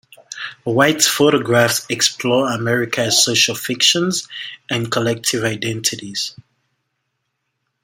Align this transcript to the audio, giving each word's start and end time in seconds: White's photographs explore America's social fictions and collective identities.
White's 0.63 1.07
photographs 1.07 1.85
explore 1.87 2.49
America's 2.51 3.23
social 3.23 3.53
fictions 3.53 4.27
and 4.67 4.91
collective 4.91 5.43
identities. 5.43 6.35